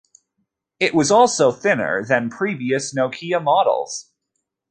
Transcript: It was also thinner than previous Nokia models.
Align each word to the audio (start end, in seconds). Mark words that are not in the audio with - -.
It 0.79 0.95
was 0.95 1.11
also 1.11 1.51
thinner 1.51 2.03
than 2.03 2.31
previous 2.31 2.91
Nokia 2.95 3.39
models. 3.39 4.09